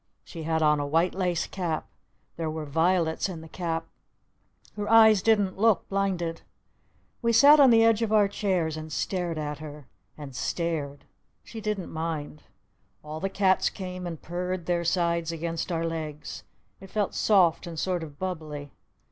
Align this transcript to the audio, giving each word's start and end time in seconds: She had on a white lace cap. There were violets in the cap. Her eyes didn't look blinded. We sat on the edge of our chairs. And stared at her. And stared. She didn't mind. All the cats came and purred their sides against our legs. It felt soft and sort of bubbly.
She 0.23 0.41
had 0.41 0.63
on 0.63 0.79
a 0.79 0.87
white 0.87 1.13
lace 1.13 1.45
cap. 1.45 1.87
There 2.35 2.49
were 2.49 2.65
violets 2.65 3.29
in 3.29 3.41
the 3.41 3.47
cap. 3.47 3.85
Her 4.75 4.89
eyes 4.89 5.21
didn't 5.21 5.59
look 5.59 5.87
blinded. 5.89 6.41
We 7.21 7.31
sat 7.31 7.59
on 7.59 7.69
the 7.69 7.83
edge 7.83 8.01
of 8.01 8.11
our 8.11 8.27
chairs. 8.27 8.75
And 8.77 8.91
stared 8.91 9.37
at 9.37 9.59
her. 9.59 9.85
And 10.17 10.35
stared. 10.35 11.05
She 11.43 11.61
didn't 11.61 11.91
mind. 11.93 12.41
All 13.03 13.19
the 13.19 13.29
cats 13.29 13.69
came 13.69 14.07
and 14.07 14.19
purred 14.19 14.65
their 14.65 14.83
sides 14.83 15.31
against 15.31 15.71
our 15.71 15.85
legs. 15.85 16.41
It 16.79 16.89
felt 16.89 17.13
soft 17.13 17.67
and 17.67 17.77
sort 17.77 18.01
of 18.01 18.17
bubbly. 18.17 18.71